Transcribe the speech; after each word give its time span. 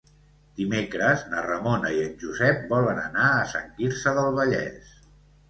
Dimecres 0.59 1.25
na 1.33 1.43
Ramona 1.47 1.91
i 1.97 1.99
en 2.05 2.15
Josep 2.23 2.65
volen 2.73 3.03
anar 3.03 3.27
a 3.35 3.45
Sant 3.53 3.71
Quirze 3.77 4.17
del 4.19 4.33
Vallès. 4.41 4.91